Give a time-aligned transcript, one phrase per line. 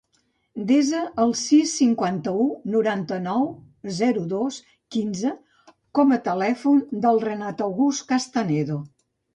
[0.69, 3.45] Desa el sis, cinquanta-u, noranta-nou,
[4.01, 4.59] zero, dos,
[4.97, 5.37] quinze
[6.01, 8.83] com a telèfon del Renat August Castanedo.